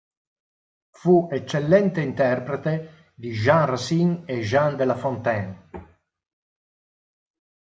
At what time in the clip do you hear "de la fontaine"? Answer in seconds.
4.75-5.69